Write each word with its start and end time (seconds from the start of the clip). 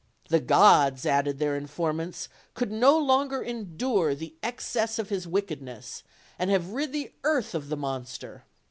"The 0.29 0.39
gods," 0.39 1.05
added 1.05 1.37
their 1.37 1.55
informants, 1.55 2.27
"could 2.55 2.71
no 2.71 2.97
longer 2.97 3.43
endure 3.43 4.15
the 4.15 4.33
excess 4.41 4.97
of 4.97 5.09
his 5.09 5.27
wickedness, 5.27 6.01
and 6.39 6.49
have 6.49 6.69
rid 6.71 6.91
the 6.91 7.11
earth 7.23 7.53
of 7.53 7.69
the 7.69 7.77
monster." 7.77 8.43